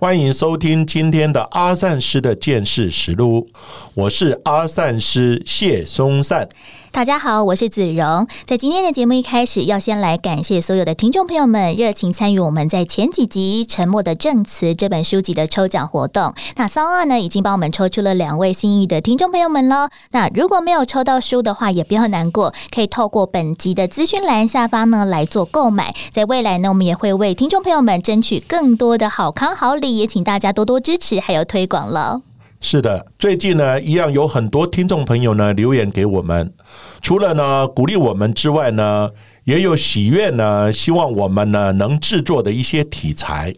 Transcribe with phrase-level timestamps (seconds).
[0.00, 3.46] 欢迎收听今天的阿善师的见识实录，
[3.92, 6.48] 我是阿善师谢松善。
[6.92, 8.26] 大家好，我是子荣。
[8.46, 16.34] 在今天的节目一开始，要先来感谢所有的听众朋友们热情参与我们在前几集《沉默的证词》这本书籍的抽奖活动。
[16.56, 19.88] 那三二呢，已经帮我们抽出了两位幸运的听众朋友们喽。
[20.10, 25.94] 那如果没有抽到书的话，也不要难过，可以透过本集的资讯栏下方呢来做购买。
[26.10, 32.22] 在未来呢，我们也会为听众朋友们争取更多的好康好礼，也请大家多多支持还有推广了。
[32.62, 36.52] 是的，最近呢，一样有很多听众朋友呢留言给我们，
[37.00, 39.10] 除了呢鼓励我们之外呢，
[39.44, 43.54] 也有喜悦呢，希望我们呢能制作的一些题材。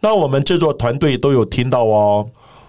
[0.00, 2.28] 那我们制作团队都有听到哦，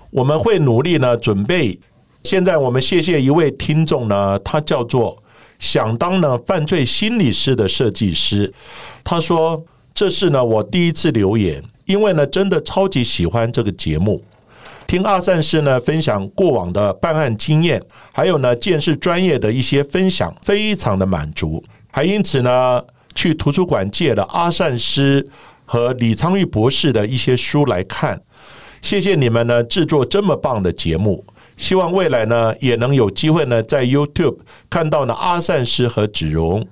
[0.10, 1.80] 我们会努力呢准备。
[2.24, 5.22] 现在我们谢谢一位听众呢，他叫做
[5.60, 8.54] 想当呢犯罪心理师的设计师，
[9.04, 14.24] 他说这是呢我第一次留言，因为呢真的超级喜欢这个节目。
[14.90, 17.80] 听阿善师呢分享过往的办案经验，
[18.12, 21.64] 还有呢见识专业的一些分享，非常的满足。
[21.92, 22.82] 还因此呢
[23.14, 25.30] 去图书馆借了阿善师
[25.64, 28.20] 和李昌钰博士的一些书来看。
[28.82, 31.24] 谢谢你们呢制作这么棒的节目，
[31.56, 34.40] 希望未来呢也能有机会呢在 YouTube
[34.72, 36.68] 看到呢阿善师和子荣。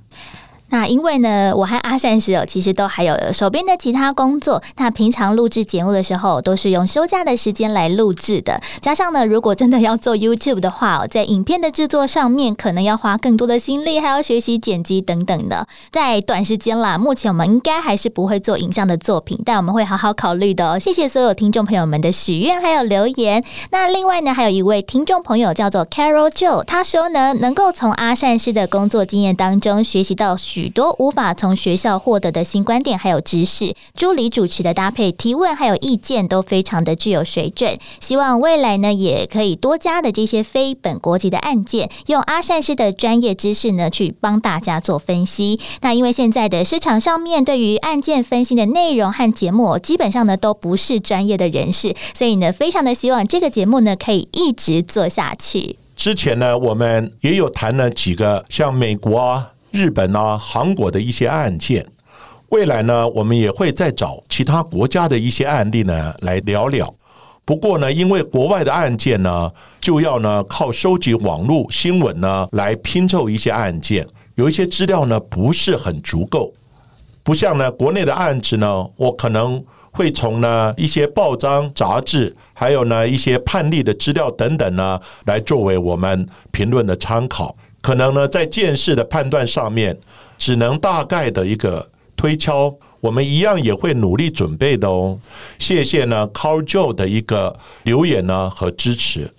[0.69, 4.61] 那因为呢，我和阿善师哦，其实都还有手边的其他工作。
[4.75, 8.59] 那平常录制节目的时候，都是用休假的时间来录制的。
[8.81, 15.65] 加上呢，如果真的要做 YouTube 的话，在影片的制作上面，可能要花更多的心力，还要学习剪辑等等的。
[15.89, 20.77] 在短时间啦，目前我们应该还是不会做影像的作品，但我们会好好考虑的哦。
[20.77, 23.41] 谢谢所有听众朋友们的许愿还有留言。
[23.71, 30.35] 那另外呢，还有一位听众朋友叫做 Carol Joe，他说呢，能够从阿善师的工作经验当中学习到。
[30.57, 37.77] 许多无法从学校获得的新观点还有知识，助理主持的搭配提问还有意见都非常的具有水准。
[38.01, 45.59] 希望未来呢也可以多加的这些非本国籍的案件，用阿善师的专业知识呢去帮大家做分析。
[45.81, 55.77] 那因为现在的市场上面对于案件分析的内容和节目，基本上呢都不是专业的人士，所以呢非常的希望这个节目呢可以一直做下去。
[55.95, 59.51] 之前呢我们也有谈了几个像美国啊。
[59.77, 61.85] 日本啊、韩国的一些案件，
[62.49, 66.91] 未来呢，我们也会再找其他国家的一些案例呢来聊聊。
[67.45, 76.51] 不过呢，因为国外的案件呢，就要呢靠收集网络新闻呢来拼凑一些案件，有一些资料呢不是很足够，
[77.21, 87.55] 不像呢国内的案子呢，我可能会从呢一些报章、杂志，还有呢一些判例的资料等等呢，来作为我们评论的参考。
[87.81, 89.97] 可能呢，在见识的判断上面，
[90.37, 95.19] 只能大概的一个推敲，我们一样也会努力准备的哦。
[95.57, 99.33] 谢谢呢，Carl Joe 的一个留言呢和支持。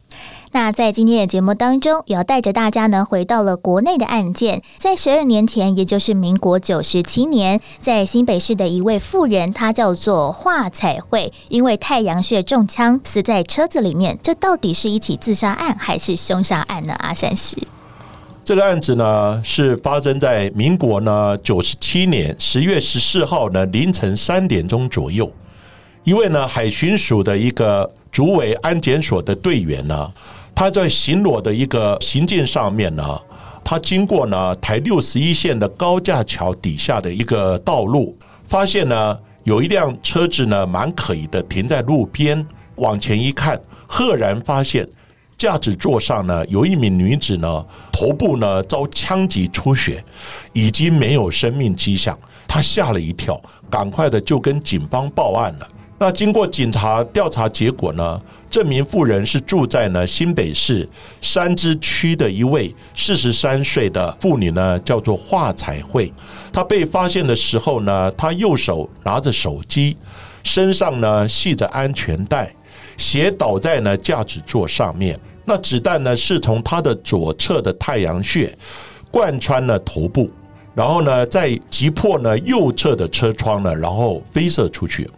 [0.53, 4.63] 那在今天的节目当中，也要带着大家呢回到了国内的案件。
[4.79, 14.19] 在十二年前，也就是民国九十七年，在新北市的一位妇人，她叫做华彩慧，因为太阳穴中枪死在车子里面。
[14.23, 16.95] 这到底是一起自杀案还是凶杀案呢？
[16.95, 17.59] 阿善师。
[18.49, 25.31] 这个案子呢，是发生在民国呢九十七年十月十四号呢凌晨三点钟左右。
[26.03, 30.11] 一位呢海巡署的一个主委安检所的队员呢，
[30.55, 33.21] 他在巡逻的一个行进上面呢，
[33.63, 38.17] 他经过呢台六十一线的高架桥底下的一个道路，
[38.47, 44.89] 发现呢有一辆车子呢蛮可疑的停在路边，往前一看，赫然发现。
[45.39, 50.05] 驾驶座上呢，有一名女子呢，头部呢遭枪击出血，
[50.53, 52.19] 已经没有生命迹象。
[52.49, 53.41] 她吓了一跳，
[53.71, 55.69] 赶快的就跟警方报案了。
[56.01, 58.21] 那经过警察调查结果呢，
[58.51, 60.89] 这名妇人是住在呢新北市
[61.23, 66.13] 三芝区的一位四十三岁的妇女呢，叫做华彩慧。
[66.53, 69.97] 她被发现的时候呢，她右手拿着手机，
[70.43, 72.53] 身上呢系着安全带。
[72.99, 78.53] 斜倒在呢驾驶座上面，那子弹呢是从他的左侧的太阳穴
[79.11, 80.31] 贯穿了头部，
[80.75, 85.09] 然后呢再击破呢右侧的车窗呢，然后飞射出去。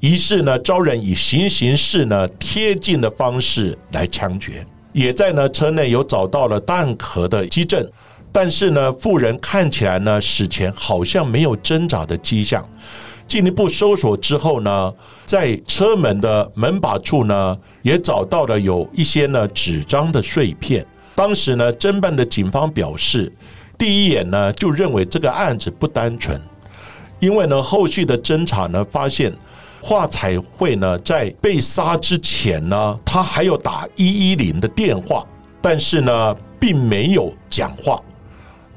[0.00, 7.84] 于是呢，招人以行刑式呢贴近的方式来枪决，也在呢车内有找到了弹壳的基证，
[8.30, 12.64] 但是呢，妇人看起来呢死前好像没有挣扎的迹象。
[13.28, 14.92] 进一步搜索之后呢，
[15.26, 20.84] 在车门的门把处呢，也找到了有一些呢纸张的碎片。
[21.14, 23.32] 当时呢，侦办的警方表示，
[23.76, 26.40] 第一眼呢就认为这个案子不单纯，
[27.20, 29.32] 因为呢后续的侦查呢发现。
[29.80, 35.24] 华彩慧呢，在被杀之前呢，他还有打一一零的电话，
[35.62, 37.98] 但是呢，并没有讲话。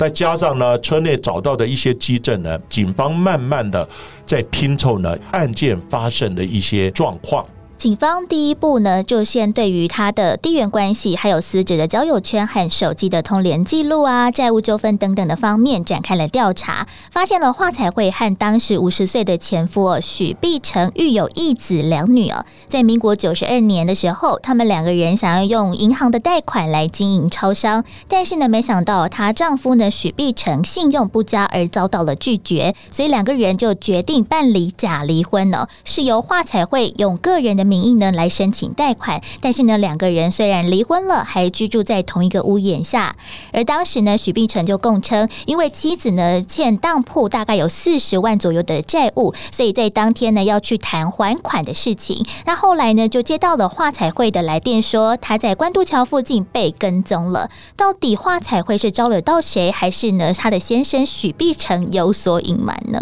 [0.01, 3.87] 再加上呢，车内找到的一些基证呢，警方慢慢的
[4.25, 7.45] 在拼凑呢案件发生的一些状况。
[7.81, 22.45] 警方第一步呢，就先对于他的地缘关系，还有死者的交友圈和手机的通联记录啊、债务纠纷等等的方面展开了调查，发现了华彩会和当时五十岁的前夫许碧成育有一子两女儿。
[22.67, 37.70] 在民国九十二年的时候，他们两个人想要用银行的贷款来经营超商，但是呢，没想到她丈夫呢许碧成信用不佳而遭到了拒绝，所以两个人就决定办理假离婚呢，是由华彩会用个人的。
[37.71, 43.15] 名义呢来申请贷款，但是呢两个人虽然离婚了，还居住在同一个屋檐下。
[43.53, 52.25] 而当时呢许碧成就供称，因为妻子呢欠当铺大概有四十万左右的债务，所以在当天呢要去谈还款的事情。
[52.45, 57.49] 那后来呢就接到了华彩会的来电，说他在关渡桥附近被跟踪了。
[57.77, 62.99] 到底华彩会是招惹到谁，还是呢他的先生许碧成有所隐瞒呢？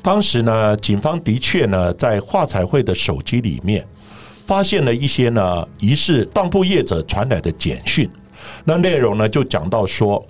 [0.00, 3.86] 当时呢，警方的确呢，在华彩会的手机里面
[4.46, 8.08] 发现了一些呢疑似当铺业者传来的简讯。
[8.64, 10.24] 那内容呢，就讲到说：“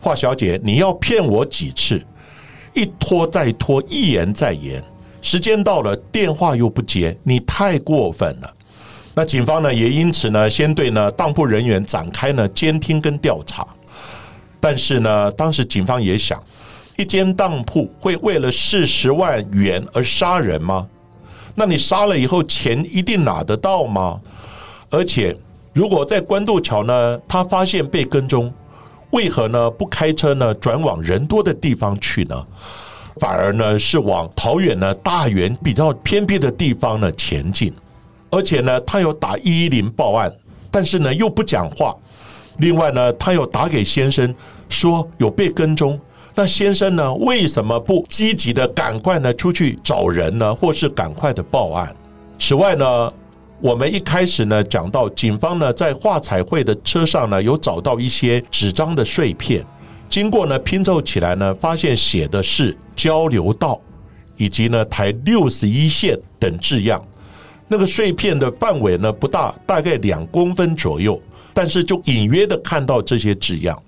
[0.00, 2.00] 华小姐，你要骗我几次？
[2.72, 4.82] 一拖再拖，一延再延，
[5.20, 8.54] 时间到了，电话又不接，你太过分了。”
[9.12, 13.66] 那警方呢，也因此呢，先对呢当铺人员展开呢监听跟调查。
[14.60, 16.42] 但是呢，当时警方也想。
[17.00, 20.86] 一间当铺会为了四十万元而杀人吗？
[21.54, 24.20] 那你杀了以后钱一定拿得到吗？
[24.90, 25.34] 而且
[25.72, 28.52] 如果在关渡桥呢，他发现被跟踪，
[29.12, 32.46] 为何呢不开车呢转往人多的地方去呢？
[33.16, 37.72] 反而呢是往桃园呢大园比较偏僻的地方呢前进？
[38.30, 40.30] 而且呢他有打一一零报案，
[40.70, 41.96] 但是呢又不讲话。
[42.58, 44.34] 另外呢他有打给先生
[44.68, 45.98] 说有被跟踪。
[46.34, 47.12] 那先生呢？
[47.14, 50.54] 为什么不积极的赶快呢出去找人呢？
[50.54, 51.94] 或是赶快的报案？
[52.38, 53.12] 此外呢，
[53.60, 59.64] 我们一开始呢讲到，警方呢在画彩绘的车上呢有找到一些纸张的碎片，
[60.08, 63.80] 经过呢拼凑起来呢，发现写的是交流道
[64.36, 67.04] 以及呢台六十一线等字样。
[67.66, 71.20] 那个碎片的范围呢不大，大概两公分左右，
[71.52, 73.80] 但是就隐约的看到这些字样。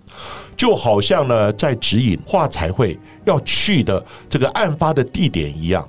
[0.63, 4.01] 就好像呢，在指引华彩会要去的
[4.31, 5.85] 这个案发的地点一样，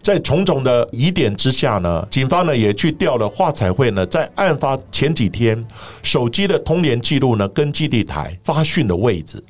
[0.00, 5.66] 在种种的疑点之下呢，警方呢也去调了华彩会呢在案发前几天
[6.04, 9.42] 手机的通联记录呢跟基地台发讯的位置，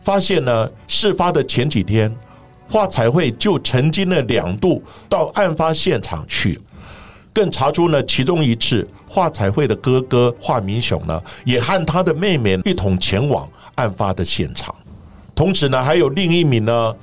[0.00, 2.14] 发现呢事发的前几天
[2.70, 6.56] 华彩会就曾经呢两度到案发现场去，
[7.32, 8.88] 更查出呢其中一次。
[9.14, 14.74] 华彩会的哥哥华明雄呢，也和他的妹妹一同前往案发的现场。
[15.34, 16.94] 同时呢，还有另一名呢，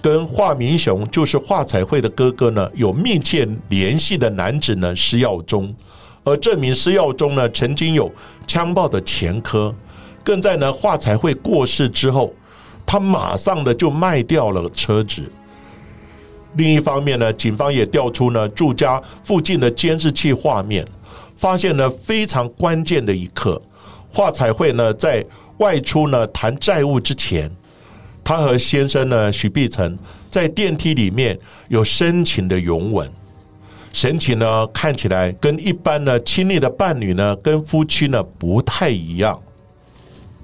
[0.00, 5.74] 跟华明雄就是华彩会的哥哥呢，有密切联系的男子呢，施耀忠。
[6.24, 8.10] 而这名施耀忠呢，曾经有
[8.46, 9.74] 枪爆的前科，
[10.22, 12.32] 更在呢华彩会过世之后，
[12.86, 15.22] 他马上的就卖掉了车子。
[16.56, 20.84] 另一方面呢，警方也调出呢住家附近的监视器画面。
[21.36, 23.60] 发现了非常关键的一刻，
[24.14, 25.24] 华彩会呢在
[25.58, 27.50] 外出呢谈债务之前，
[28.22, 29.98] 他和先生呢许碧成
[30.30, 31.36] 在电梯里面
[31.68, 33.10] 有深情的拥吻，
[33.92, 39.40] 神情呢看起来跟一般呢亲密的伴侣呢跟夫妻呢不太一样。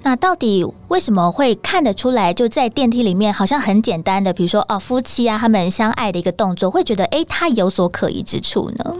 [0.03, 2.33] 那到底为什么会看得出来？
[2.33, 8.95] 就在电梯里面，好像很简单的，比如说哦夫妻啊他们相爱的一个动作，会觉得哎他有所可疑之处呢？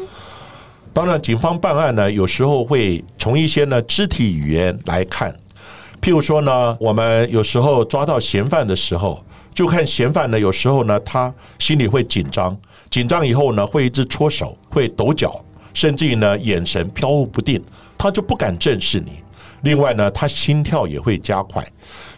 [0.94, 5.34] 当然，警方办案呢，有时候会从一些呢肢体语言来看。
[6.02, 12.58] 譬如说呢，我们有时候抓到嫌犯的时候，就看嫌犯呢，有时候呢，他心里会紧张，
[12.90, 15.40] 紧张以后呢，会一直搓手，会抖脚，
[15.74, 17.62] 甚至于呢，眼神飘忽不定，
[17.98, 19.12] 他就不敢正视你。
[19.62, 21.64] 另外呢，他心跳也会加快，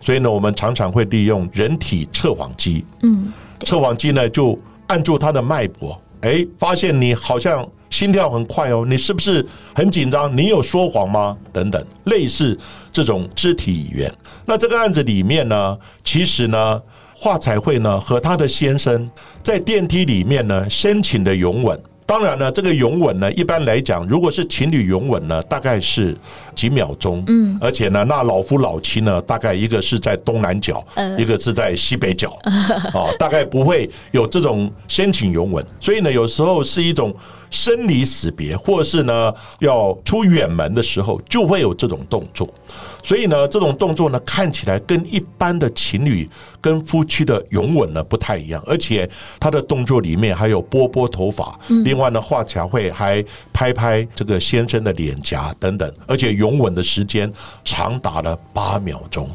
[0.01, 3.31] 所以呢，我们常常会利用人体测谎机，嗯，
[3.65, 6.01] 测谎机呢，就按住他的脉搏。
[6.21, 9.45] 哎，发现你好像心跳很快哦，你是不是
[9.75, 10.35] 很紧张？
[10.35, 11.37] 你有说谎吗？
[11.51, 12.57] 等等，类似
[12.91, 14.11] 这种肢体语言。
[14.47, 16.81] 那这个案子里面呢，其实呢，
[17.13, 19.07] 华彩慧呢和她的先生
[19.43, 21.79] 在电梯里面呢申请的拥吻。
[22.07, 26.17] 当然呢，这个拥吻呢，一般来讲，如果是情侣拥吻呢，大概是
[26.55, 30.83] 几秒钟，嗯，而且呢，那老夫老妻呢，大概一个是在东南角，
[31.15, 32.35] 一个是在西北角，
[32.91, 37.15] 啊， 大概不会有这种先请拥吻，所以呢，有时候是一种。
[37.53, 42.49] 生离死别，或是呢要出远门的时候，就会有这种动作。
[43.03, 46.27] 所以呢，这种动作呢，看起来跟一般的情侣
[46.59, 49.07] 跟夫妻的拥吻呢不太一样，而且
[49.39, 57.31] 他的动作里面还有拨拨头发，另外呢，华侨会还拍拍这个先生的脸颊等等，而且拥吻的时间
[57.63, 59.29] 长达了八秒钟。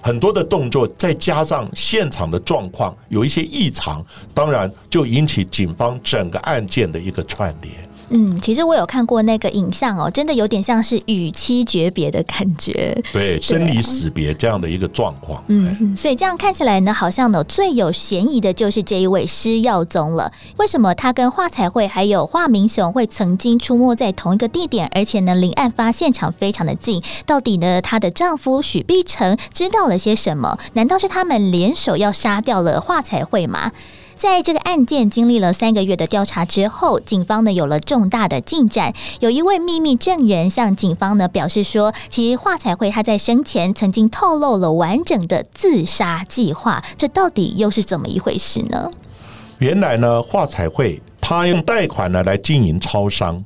[0.00, 7.89] 很多的动作，再加上现场的状况有一些异常，当然就引起警方整个案件的一个串联。
[8.10, 15.42] 嗯，其实我有看过那个影像哦，真的有点像是与妻诀别的感觉，对，生离死别这样的一个状况。
[15.48, 20.32] 嗯，所以这样看起来呢，好像呢最有嫌疑的就是这一位施耀宗了。
[20.56, 27.02] 为什么他跟华彩会还有华明雄会曾经出没在同一个地点，而且呢离案发现场非常的近？
[27.24, 30.58] 到底呢她的丈夫许碧成知道了些什么？
[30.72, 33.70] 难道是他们联手要杀掉了华彩会吗？
[34.20, 38.92] 在这个案件经历了三个月的调查之后，警方呢有了重大的进展。
[39.20, 46.84] 有一位秘密证人向警方呢表示说，其实华彩会他在生前曾经透露了完整的自杀计划。
[46.98, 48.90] 这到底又是怎么一回事呢？
[49.56, 53.42] 原来呢，华彩会他用贷款呢来经营超商，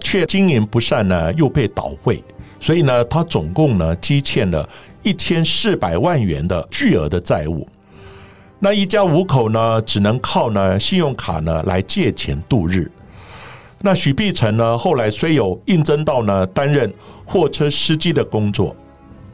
[0.00, 2.22] 却经营不善呢，又被倒会，
[2.60, 4.68] 所以呢，他总共呢积欠了
[5.02, 7.66] 一千四百万元的巨额的债务。
[8.60, 12.90] 那一家五口呢，只能靠呢信用卡呢来借钱度日。
[13.82, 16.92] 那许碧成呢，后来虽有应征到呢担任
[17.24, 18.74] 货车司机的工作，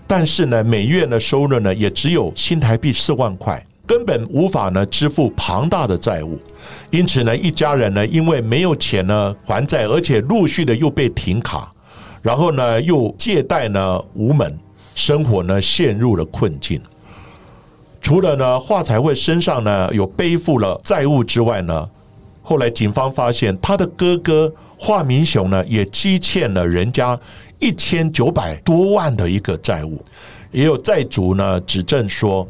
[0.06, 6.38] 但是呢每月的收入呢也只有新台币四万块，根本无法呢支付庞大的债务。
[6.90, 11.72] 因此呢，一家人呢因为没有钱呢还债，而且陆续的又被停卡，
[12.20, 14.58] 然后呢又借贷呢无门，
[14.94, 16.78] 生活呢陷入了困境。
[18.04, 21.88] 除了呢，华彩会身上呢有背负了债务之外呢，
[22.42, 27.18] 后来警方发现他的哥哥华明雄呢也积欠了人家
[27.60, 30.04] 一千九百多万的一个债务，
[30.52, 32.46] 也有债主呢指证说，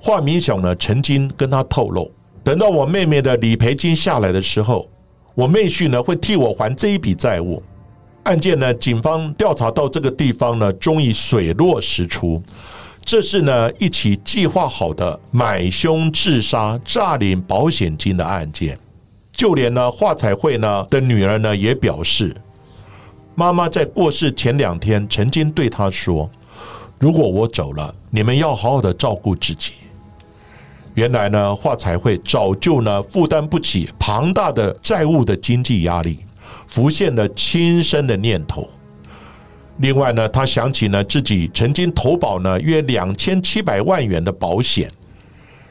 [0.00, 2.08] 华明雄呢曾经跟他透露，
[2.44, 4.88] 等到我妹妹的理赔金下来的时候，
[5.34, 7.60] 我妹婿呢会替我还这一笔债务。
[8.22, 12.40] 案件呢，警方调查到这个地方呢，终于水落石出。
[13.04, 18.78] 这是呢一起计划好的买凶自杀、诈领保险金的案件。
[19.32, 22.34] 就连呢华彩会呢的女儿呢也表示，
[23.34, 26.30] 妈妈在过世前两天曾经对她说
[27.00, 29.72] ：“如果我走了，你们要好好的照顾自己。”
[30.94, 36.18] 原来呢华彩会早就呢负担不起庞大的债务的经济压力，
[36.66, 38.68] 浮现了轻生的念头。
[39.78, 44.88] 另外呢，他想起呢自己曾经投保呢约两千七百万元的保险，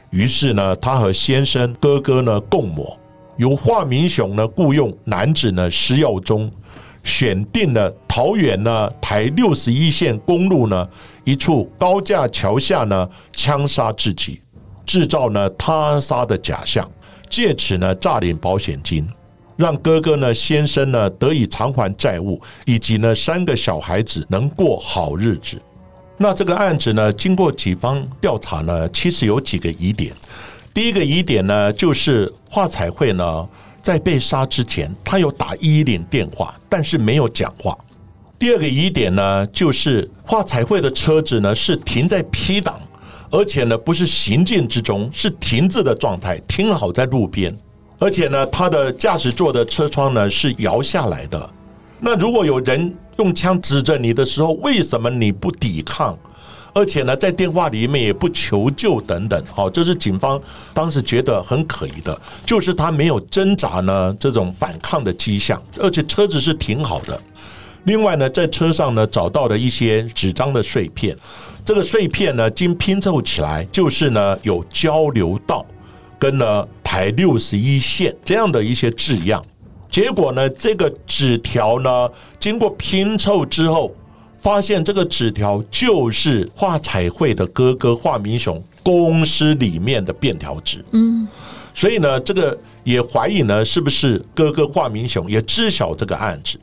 [0.10, 2.98] 于是呢，他和先生哥哥呢共谋，
[3.38, 6.52] 由华明雄呢雇佣男子呢施耀中，
[7.04, 10.90] 选定了桃园呢台六十一线公路呢
[11.24, 14.42] 一处高架桥下呢枪杀自己，
[14.86, 16.90] 制造呢他杀的假象，
[17.30, 19.08] 借此呢诈领保险金。
[19.58, 25.62] 让哥哥呢，先生呢得以偿还债务，以及呢三个小孩子能过好日子。
[26.18, 30.14] 那这个案子呢，经过警方调查呢，其实有几个疑点。
[30.74, 33.48] 第一个疑点呢，就是华彩会呢
[33.82, 37.78] 在被杀之前，他有打一一零电话，但是没有讲话。
[38.38, 42.80] 第二个疑点呢，就是华彩会的车子呢是停在 P 档，
[43.30, 47.56] 而且呢不是行进之中，是停滞的状态，停好在路边。
[48.02, 51.50] 而且呢，他的驾驶座的车窗呢是摇下来的。
[52.00, 56.18] 那如果有人用枪指着你的时候，为什么你不抵抗？
[56.74, 60.42] 而且呢，在电话里面也不求救等等，好，这是警方
[60.74, 67.22] 当时觉得很可疑的，就是他没有挣扎呢这种反抗的迹象，而且车子是挺好的。
[67.84, 71.16] 另外呢，在车上呢找到了一些纸张的碎片，
[71.64, 75.64] 这个碎片呢经拼凑起来，就是呢有交流道。
[76.22, 79.44] 跟呢台六十一线这样的一些字样，
[79.90, 82.08] 结果呢，这个纸条呢，
[82.40, 83.92] 经过拼凑之后，
[84.38, 90.86] 发现这个纸条就是华彩绘的哥哥华明雄公司里面的便条纸。
[90.92, 91.28] 嗯，
[91.74, 96.60] 所以呢，这个也怀疑呢，是不是哥哥华明雄也知晓这个案子？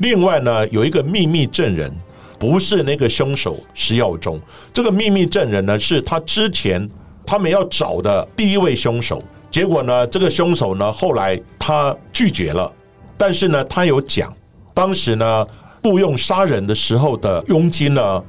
[0.00, 1.90] 另外呢，有一个秘密证人，
[2.38, 4.38] 不是那个凶手石耀忠，
[4.74, 6.86] 这个秘密证人呢，是他之前
[7.28, 9.22] 他们要找的第一位凶手。
[9.50, 12.72] 结果呢，这个凶手呢，后来他拒绝了，
[13.18, 14.34] 但是呢，他有讲，
[14.72, 15.46] 当时呢，
[15.82, 18.24] 雇佣杀人的时候的佣金呢，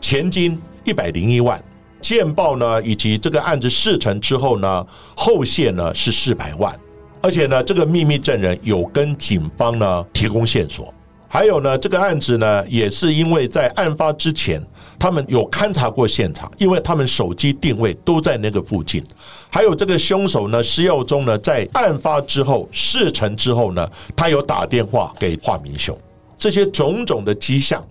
[0.00, 1.62] 钱金一百零一万。
[2.00, 6.74] 见报呢，以及这个案子事成之后呢，后线呢是四百万，
[7.20, 10.94] 而且呢，这个秘密证人有跟警方呢提供线索，
[11.28, 14.62] 还有呢，这个案子呢也是因为在案发之前，
[15.00, 19.02] 他们有勘察过现场，因为他们手机定位都在那个附近，
[19.48, 25.98] 还有这个凶手呢施耀忠呢，在案发之后事成之后呢，他有打电话给华明雄，
[26.36, 27.82] 这些种种的迹象。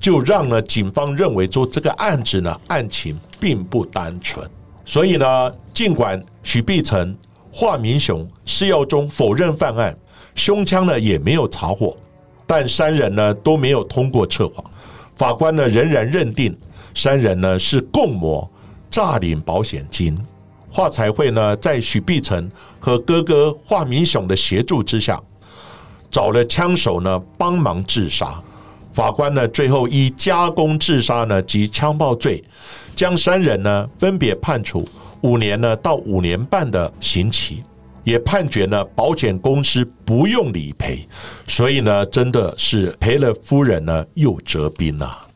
[0.00, 4.44] 就让呢警方认为说这个案子呢案情并不单纯，
[4.84, 7.16] 所以呢尽管许碧成、
[7.52, 9.96] 华明雄、施耀忠否认犯案，
[10.34, 11.96] 胸腔呢也没有查获，
[12.48, 14.64] 但三人呢都没有通过测谎，
[15.16, 16.56] 法官呢仍然认定
[16.94, 18.50] 三人呢是共谋
[18.90, 20.16] 诈领保险金。
[20.70, 22.50] 华彩会呢在许碧成
[22.80, 25.20] 和哥哥华明雄的协助之下，
[26.10, 28.42] 找了枪手呢帮忙自杀。
[28.92, 32.42] 法官呢，最后以加工自杀呢及枪爆罪，
[32.94, 34.86] 将三人呢分别判处
[35.22, 37.62] 五年呢到五年半的刑期，
[38.04, 41.06] 也判决呢保险公司不用理赔，
[41.46, 45.26] 所以呢真的是赔了夫人呢又折兵啊。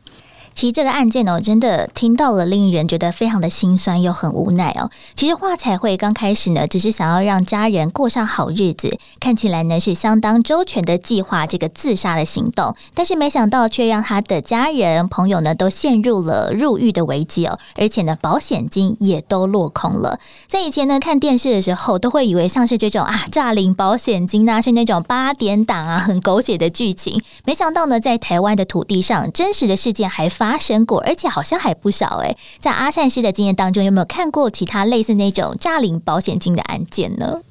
[0.57, 4.89] 其实这个案件呢，真的听到了，令人觉得非常的心酸又很无奈哦。
[5.13, 20.19] 其实华彩会刚开始呢，只是想要让家人过上好日子，看起来呢是相当周全的计划这个自杀的行动，但是没想到却让他的家人朋友呢都陷入了入狱的危机哦，而且呢保险金也都落空了。
[20.49, 30.46] 在以前呢看电视的时候，都会以为像是这种啊诈领保险金呐，是那种八点档啊很狗血的剧情，没想到呢在台湾的土地上，真实的事件还发。
[30.47, 32.33] 发生过，而且好像还不少哎。
[32.57, 37.41] 在阿善师的经验当中，有没有看过其他类似那种诈领保险金的案件呢？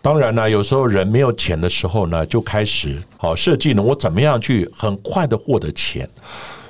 [0.00, 6.08] 当然呢，有时候人没有钱的时候呢，就开始好设计呢，我怎么样去很快的获得钱？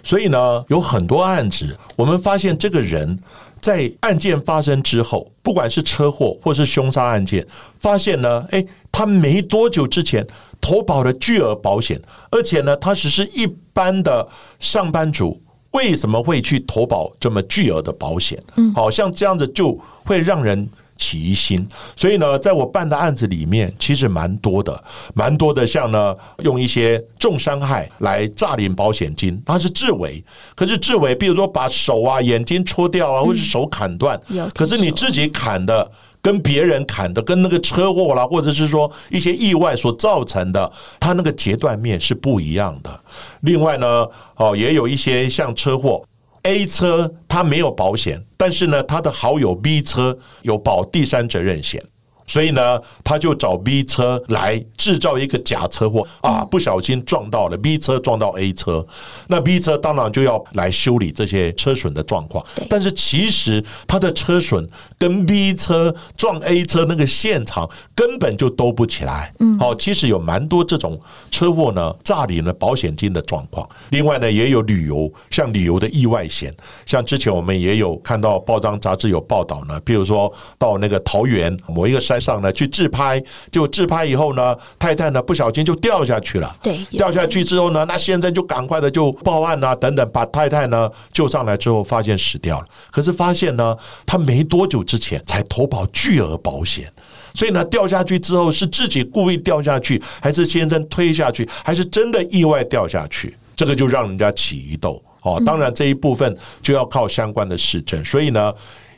[0.03, 3.19] 所以呢，有很多案子，我们发现这个人
[3.61, 7.47] 在案件发生之后，不管是车祸或是凶杀案件，
[7.79, 10.27] 发现呢，哎，他没多久之前
[10.63, 14.27] 投保了巨额保险，而且呢，他只是一般的
[14.59, 15.39] 上班族。
[15.75, 18.37] 为什么会去投保这么巨额的保险？
[18.57, 21.67] 嗯，好像这样子就会让人起疑心。
[21.97, 24.83] 所以呢，在我办的案子里面，其实蛮多的，
[25.15, 25.67] 蛮多的。
[25.67, 30.25] 像呢，用一些重伤害来诈领保险金，它是自卫。
[30.55, 34.21] 可是自卫，比如说把手啊、眼睛戳掉啊，或是手砍断，
[34.55, 35.91] 可是你自己砍的。
[36.25, 42.99] 跟别人砍的，跟那个车祸啦，或者是说一些意外所造成的，它那个截断面是不一样的。
[43.43, 46.03] 另外呢，哦，也有一些像车祸
[46.45, 51.83] ，A 车它没有保险，但是呢，他的好友 B 车有保第三责任险。
[52.27, 58.85] 所以呢，他就找 B 车来制造一个假车祸啊，不小心撞到了 B 车，撞到 A 车，
[59.29, 62.45] 那 B 车当然就要来修理这些车损的状况。
[62.69, 64.67] 但是其实他的车损
[64.99, 69.31] 跟 B 车撞 A 车那个现场根本就兜不起来。
[69.41, 70.99] 嗯，好，其实有蛮多这种
[71.31, 73.69] 车祸呢，诈领了保险金的状况。
[73.91, 76.51] 另外呢，也有旅游，像旅游的意外险，
[76.87, 82.14] 像之前我们也有看到报章杂志有报道呢，比如说到那个桃园某一个山。
[82.21, 86.57] 上呢去自拍，就自拍以后呢，太太呢不小心就掉下去了。
[86.63, 92.67] 对，掉下去之后呢，那先生就赶快的就报案啊，等等，把太太呢救上来之后，发现死掉了。
[92.91, 96.91] 可是发现呢，他没多久之前才投保巨额保险，
[97.35, 103.37] 所以呢，掉下去之后是自己故意掉下去，还是先生推下去，还是真的意外掉下去？
[103.57, 105.41] 这个就让人家起疑窦哦。
[105.47, 108.53] 当然这一部分就要靠相关的市政，所以呢，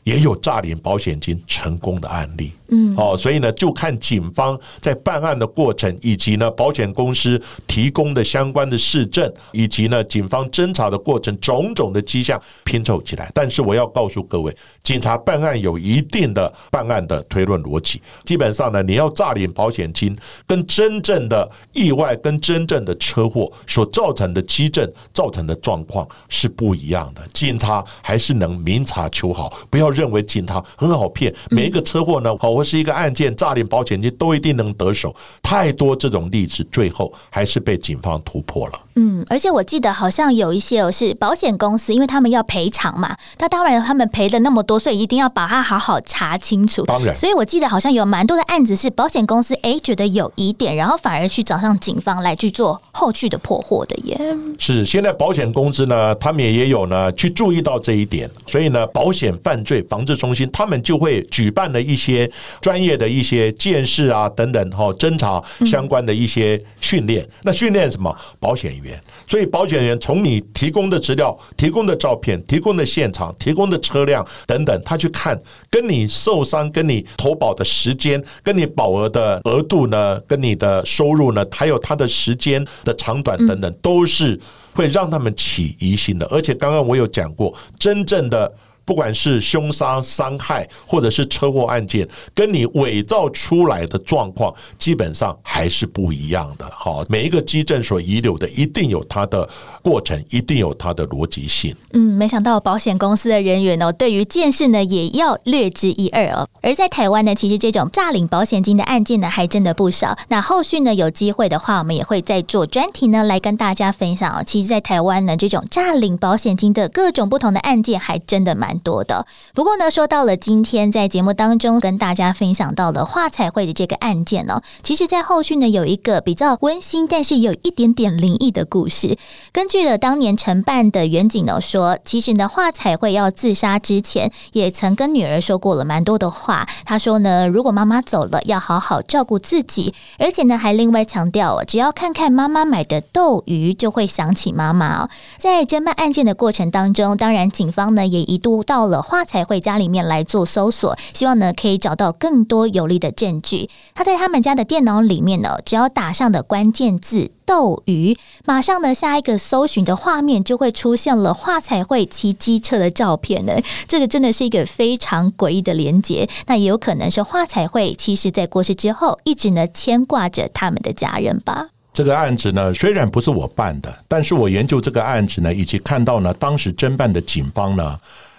[0.07, 2.53] 也有诈领保险金成功的案例。
[2.69, 13.31] 嗯，哦，所以呢，就看警方在办案的过程，以及呢，保险公司提供的相关的市政，以及呢，警方侦查的过程，种种的迹象拼凑起来。
[13.35, 18.01] 但是我要告诉各位，警察办案有一定的办案的推论逻辑。
[18.25, 20.17] 基本上呢，你要诈领保险金，
[20.47, 27.23] 跟真正的意外、跟真正的车祸所造成的基症造成的状况是不一样的。
[27.33, 31.35] 警察还是能明察秋毫，不要认为警察很好骗。
[31.51, 32.53] 每一个车祸呢，好。
[32.57, 38.73] 或是一个案件诈领保险金都一定能得手，太多这种例子，最后还是被警方突破了。
[38.99, 46.83] 嗯，而且我记得好像有一些哦是保险公司，因为他们要赔偿嘛，那当然他们赔了那么多，所以一定要把它好好查清楚。
[46.87, 54.19] 当然所以我记得好像有蛮多的案子是保险公司哎觉得有疑点，然后反而去找上警方来去做后续的破获的耶。
[54.59, 62.31] 是，现在保险公司呢，他们也有呢去注意到这一点，所以呢，保险犯罪防治中心他们就会举办了一些
[62.63, 67.29] 专业的一些见识啊等等哈、侦查相关的一些训练。
[67.43, 68.17] 那训练什么？
[68.41, 68.86] 保险员。
[69.27, 75.39] 所以保险员从你提供的资料、提供的照片、提供的现场、提供的车辆等等，他去看
[75.71, 84.39] 跟你受伤、跟你投保的时间、跟你保额的额度呢、跟你的收入呢，还有他的时间的长短等等，都是
[84.75, 86.27] 会让他们起疑心的。
[86.27, 88.53] 而且刚刚我有讲过，真正的。
[88.87, 96.65] 不管是凶杀、伤害，或者是车祸案件，跟你伪造出来的状况，基本上还是不一样的。
[96.73, 99.47] 好，每一个基证所遗留的，一定有它的
[99.83, 101.75] 过程，一定有它的逻辑性。
[101.93, 106.49] 嗯，没想到保险公司的人员哦，对于见识呢也要略知一二哦。
[106.63, 110.17] 而在台湾呢，其实这种诈领保险金的案件呢，还真的不少。
[110.29, 114.43] 那后续呢，有机会的话，我们也会再做专题呢，来跟大家分享哦。
[114.47, 119.27] 其实，在台湾呢，这种诈领保险金的各种不同的案件，还真的蛮多的。
[119.55, 129.17] 不过呢，说到了今天在节目当中跟大家分享到了华彩会的这个案件哦，其实，在后续呢，有一个比较温馨，但是有一点点灵异的故事。
[129.53, 136.67] 根据了当年承办的远景呢说，其实呢，华彩会要自杀之前，也曾跟女儿说过了蛮多的话。
[136.85, 145.09] 他说呢，如果妈妈走了，要好好照顾自己，而且呢，还另外强调，只要看看妈妈买的斗鱼，就会想起妈妈。
[145.39, 153.71] 在侦办案件的过程当中，当然警方呢也一度到了华彩会家里面来做搜索，希望呢可以找到更多有力的证据。
[153.95, 157.31] 他在他们家的电脑里面呢，只要打上的关键字。
[157.47, 163.53] 斗鱼，马上呢，下一个搜寻的画面就会出现了华彩会骑机车的照片呢。
[163.87, 166.29] 这个真的是一个非常诡异的连接。
[166.49, 171.69] 那也有可能是华彩会，其实在过世之后，一直呢牵挂着他们的家人吧。
[171.93, 177.97] 这个案子呢，虽然不是我办的，但是我研究这个案子呢，以及看到呢，当时侦办的警方呢，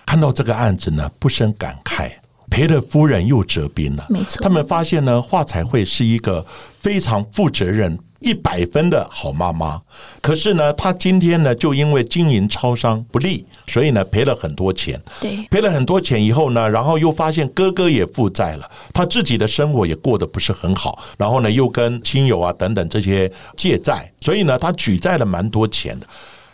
[0.07, 2.09] 看到这个案子呢，不胜感慨，
[2.49, 4.05] 赔了夫人又折兵了。
[4.09, 6.43] 没错他们发现呢，华彩会是一个
[6.79, 7.99] 非常负责任。
[8.19, 9.79] 一百分的好妈妈，
[10.21, 14.99] 可是呢，她今天呢，就因为经营超商不利，所以呢，赔了很多钱。
[15.21, 26.07] 对，赔了很多钱以后呢，然后又发现哥哥也负债了，他自己的生活也过得不是很好，然后呢，又跟亲友啊等等这些借债，所以呢，他举债了蛮多钱的。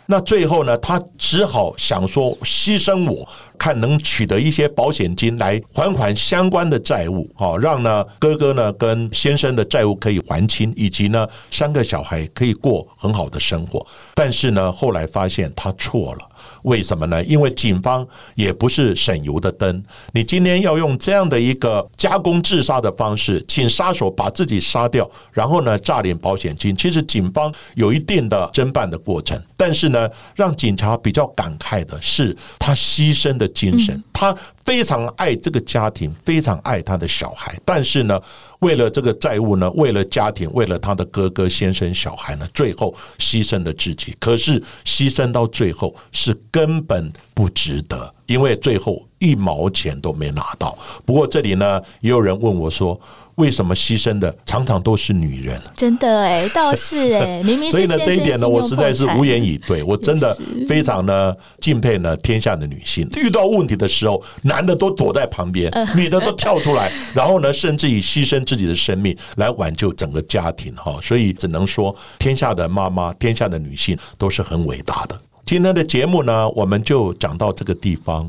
[0.06, 3.26] 那最后呢，他只好想说牺牲我，
[3.58, 13.84] 看能取得一些保险金来还款相关的债务，好让呢哥哥呢跟先生的债务可以还清，以及呢三个小孩可以过很好的生活。
[14.14, 16.20] 但是呢，后来发现他错了。
[16.62, 17.22] 为什么呢？
[17.24, 19.82] 因为警方也不是省油的灯。
[20.12, 26.76] 你今天要用这样的一个加工自杀的方式，请杀手把自己杀掉，然后呢诈领保险金。
[26.76, 34.02] 其实警方有一定的侦办的过程，但是呢，让警察比较感慨的是他牺牲的精神。
[34.12, 38.20] 他非常爱这个家庭，非常爱他的小孩，但是呢，
[38.60, 44.16] 为了这个债务呢，为了家庭，为了他的哥哥、先生、小孩呢，最后牺牲了自己。
[44.18, 50.78] 可是牺牲到最后是根本不值得，因为最后一毛钱都没拿到。
[51.04, 52.98] 不过这里呢，也有人问我说，
[53.36, 55.60] 为什么牺牲的常常都是女人？
[55.76, 59.82] 真的哎，倒是哎， 明明所以呢，这一点呢，我实在是无言以以对。
[59.82, 60.36] 我真的
[60.68, 70.98] 非常呢敬佩呢天下的女性，遇到问题的时候，男的都躲在旁边，女的都跳出来， 然后呢，甚至以牺牲自己的生命来挽救整个家庭哈。
[71.02, 75.20] 所以只能说，天下的妈妈，天下的女性都是很伟大的。
[75.46, 78.26] 今天的节目呢，我们就讲到这个地方。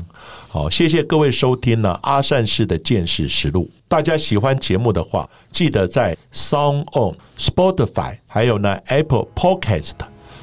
[0.48, 3.70] 好，谢谢各位收听呢阿善师的见识实录。
[3.88, 9.92] 大家喜欢节目的话，记得在 Sound On、Spotify 还有呢 Apple Podcast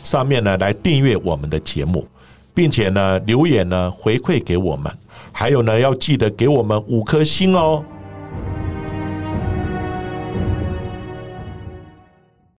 [0.03, 2.07] 上面呢来订阅我们的节目，
[2.55, 4.91] 并且呢留言呢回馈给我们，
[5.31, 7.85] 还有呢要记得给我们五颗星哦。